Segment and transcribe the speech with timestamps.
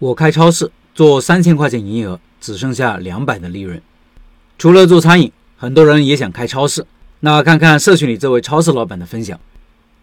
[0.00, 3.82] 我开超市做三千块钱营业额，只剩下两百的利润。
[4.56, 6.86] 除了做餐饮，很多人也想开超市。
[7.20, 9.38] 那看看社群里这位超市老板的分享。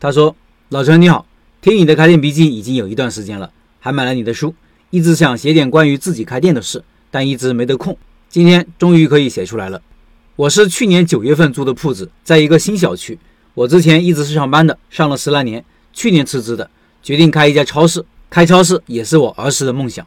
[0.00, 0.34] 他说
[0.70, 1.26] ：“老陈你好，
[1.60, 4.54] 听你的开店笔记已经有一段时间了，还买了你的书，
[4.88, 7.94] 一直想写点关于自己开店的事，但一直没得空。
[8.30, 9.82] 今天终于可以写出来了。
[10.36, 13.18] 我是去年九月份租的铺子，在一个新小区。
[13.52, 15.62] 我之前一直是上班的，上了十来年，
[15.92, 16.70] 去年辞职的，
[17.02, 18.02] 决定开一家超市。”
[18.32, 20.06] 开超市也是我儿时的梦想。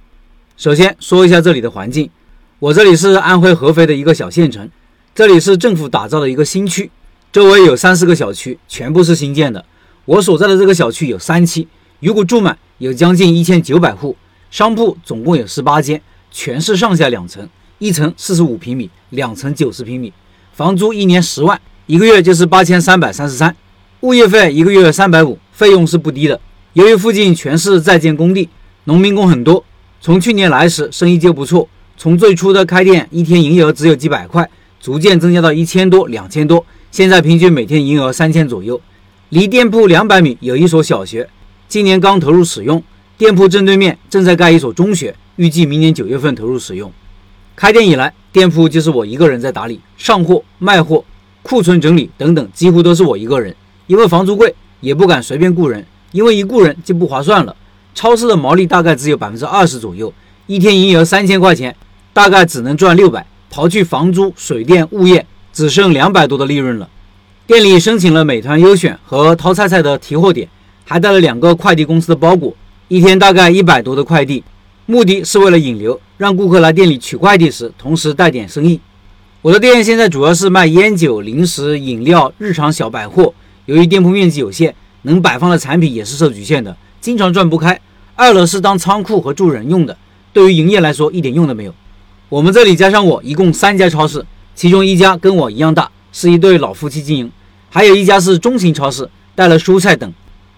[0.57, 2.09] 首先说一下这里的环境，
[2.57, 4.67] 我这里是安徽合肥的一个小县城，
[5.13, 6.89] 这里是政府打造的一个新区，
[7.31, 9.63] 周围有三四个小区，全部是新建的。
[10.05, 11.67] 我所在的这个小区有三期，
[11.99, 14.17] 如果住满有将近一千九百户，
[14.49, 17.47] 商铺总共有十八间，全是上下两层，
[17.77, 20.11] 一层四十五平米，两层九十平米，
[20.51, 23.55] 房租一年十万，一个月就是八千三百三十三，
[23.99, 26.41] 物业费一个月三百五，费用是不低的。
[26.75, 28.49] 由于附近全是在建工地，
[28.83, 29.63] 农民工很多。
[30.01, 31.69] 从去年来时，生意就不错。
[31.95, 34.49] 从最初的开店，一天营业额只有几百块，
[34.81, 36.65] 逐渐增加到一千多、两千多。
[36.91, 38.81] 现在平均每天营业额三千左右。
[39.29, 41.29] 离店铺两百米有一所小学，
[41.69, 42.83] 今年刚投入使用。
[43.17, 46.91] 店铺正对面正在盖一所中学，预计明年九月份投入使用。
[47.55, 51.05] 开店以来，店铺就是我一个人在打理，上货、卖货、
[51.41, 53.55] 库存整理等等，几乎都是我一个人。
[53.87, 55.85] 因为房租贵，也不敢随便雇人。
[56.15, 57.53] 因为一雇人就不划算了，
[57.93, 60.13] 超市的毛利大概只有百分之二十左右，
[60.47, 61.75] 一天营业额三千块钱，
[62.13, 66.87] 大概只能赚六百，刨去房租、水电、物业，只剩两百多的利润了。
[67.45, 70.47] 店里申请了美团优选和淘菜菜的提货点，
[70.85, 72.55] 还带了两个快递公司的包裹，
[72.87, 74.41] 一天大概一百多的快递，
[74.85, 78.79] 目的是为了引流，让顾客来店里取快递时，同时带点生意。
[79.41, 83.33] 我的店现在主要是卖烟酒、零食、饮料、日常小百货，
[83.65, 84.73] 由于店铺面积有限。
[85.05, 87.79] 能摆放的产品也是受局限的，经常转不开。
[88.15, 89.97] 二楼是当仓库和住人用的，
[90.31, 91.73] 对于营业来说一点用都没有。
[92.29, 97.31] 我们这里加上我一共三家超市，其中一家跟我一样大，是一对老夫妻经营，
[97.69, 100.11] 还有一家是中型超市，带了蔬菜等。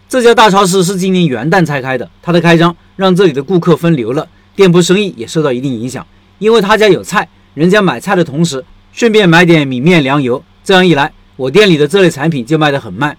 [0.08, 6.06] 这家大超市是今年元旦才开的，它的开张让这里的顾客分流了，店铺生意也受到一定影响。
[6.40, 13.18] 因为他家有菜，人家买菜的同时顺便买点米面粮油，这样一来，我店里的这类产品就卖得很慢。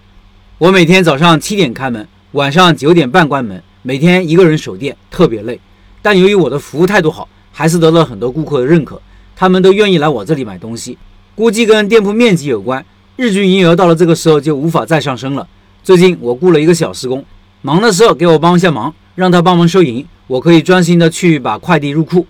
[0.59, 5.57] 我每天早上七点开门，晚上九点半关门，每天一个人守店，特别累。
[6.01, 9.01] 但由于我的服务态度好，还是得到很多顾客的认可，
[9.37, 10.97] 他们都愿意来我这里买东西。
[11.33, 15.47] 估计跟店铺面积有关，日均营业额到了这个时候就无法再上升了。
[15.81, 17.23] 最近我雇了一个小时工，
[17.61, 22.27] 忙的时候给我帮一下忙，让他帮忙收银，我可以专心的去把快递入库。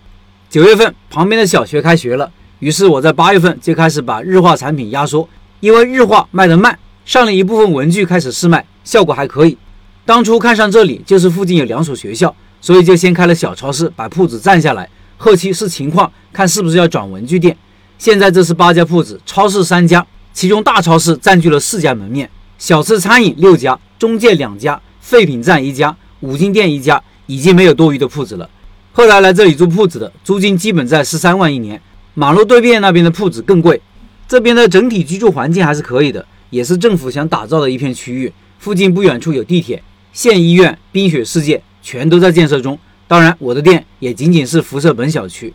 [0.51, 5.27] 九月份旁边的小学开学了，于是我在八月份就开始把日化产品压缩，
[5.61, 6.77] 因为日化卖得慢。
[7.09, 9.57] 上了一部分文具开始试卖，效果还可以。
[10.05, 14.87] 当初看上这里就是附近有两所学校，所以就先开了小超市，把铺子占下来。
[15.17, 17.57] 后期视情况看是不是要转文具店。
[17.97, 28.47] 现在这是八家铺子，超市三家，其中大超市占据了四家门面，小吃餐饮六家，中介两家，废品站一家，五金店一家，已经没有多余的铺子了。
[28.91, 31.81] 后来来这里租铺子的，租金基本在十三万一年。
[32.13, 33.81] 马路对面那边的铺子更贵，
[34.27, 36.23] 这边的整体居住环境还是可以的。
[36.49, 42.77] 也是政府想打造的一片区域，附近不远处有地铁、县医院、冰雪世界，全都在建设中。
[43.07, 45.53] 当然，我的店也仅仅是辐射本小区。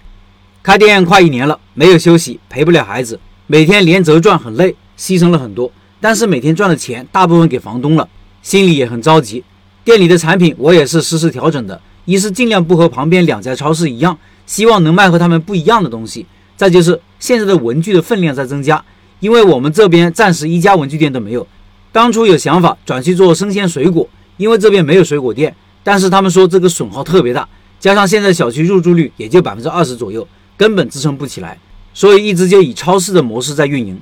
[0.62, 5.71] 开店快一年了，没有休息，陪不了孩子，每天连轴转，很累，牺牲了很多。
[6.00, 8.09] 但是每天赚的钱大部分给房东了，
[8.43, 9.44] 心里也很着急。
[9.84, 16.25] 店里的产品我也是实时调整的，一是尽量不和旁边两家超市一样，希望能卖和他们不一样的东西；
[16.56, 18.82] 再就是现在的文具的分量在增加。
[19.25, 21.47] 因为我们这边暂时一家文具店都没有，
[21.91, 27.49] 当初有想法转去做生鲜水果，因为这边没有水果店，但是他们说这个损耗特别大，
[27.81, 31.59] 加上现在小区入住率也就百分之二十左右，根本支撑不起来，
[31.95, 33.99] 所以一直就以超市的模式在运营。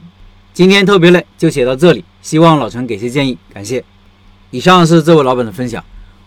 [0.52, 3.84] 今天特别累，就写到这里，希望老陈给些建议，感谢。
[4.50, 5.84] 以上是这位老板的分享，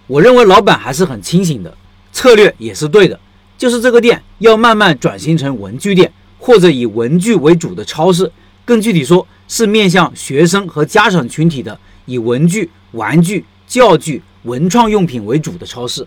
[0.08, 1.76] 我认为老板还是很清醒的，
[2.14, 3.20] 策略也是对的，
[3.58, 6.10] 就是这个店要慢慢转型成文具店，
[6.40, 8.32] 或者以文具为主的超市。
[8.66, 16.06] 更具体说，是面向学生和家长群体的，以文具、玩具、教具、文创用品为主的超市。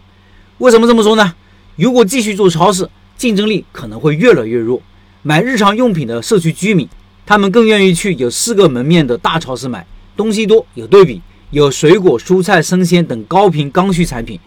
[0.58, 1.32] 为什么这么说呢？
[1.76, 4.82] 如果继续做超市，竞争力可能会越来越弱。
[5.22, 6.88] 买日常用品的社区居民，
[7.24, 14.38] 他们更愿意去有四个门面的大超市买，东西多，有对比，有水果、蔬菜、生鲜等高频刚需产品。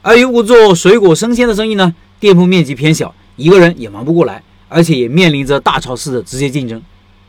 [0.00, 6.80] 而如果做水果生鲜的生意呢，店铺面积偏小，一个人也忙不过来，而且也面临着大超市的直接竞争。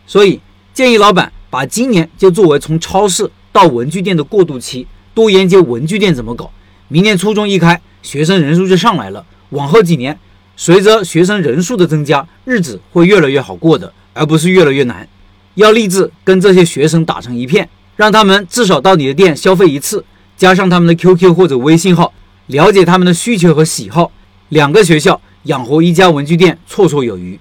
[0.09, 0.41] 所以
[0.73, 6.49] 建议老板把今年就作为从超市到文具店的过渡期，多研究文具店怎么搞。
[6.87, 10.17] 明年初中一开，学生人数就上来了，往后几年，
[10.57, 15.07] 随着学生人数的增加，日子会越来越好过的，而不是越来越难。
[15.53, 20.03] 要立志跟这些学生打成一片，让他们至少到你的店消费一次，
[20.35, 22.11] 加上他们的 QQ 或者微信号，
[22.47, 24.11] 了解他们的需求和喜好，
[24.49, 27.39] 两个学校养活一家文具店绰绰有余。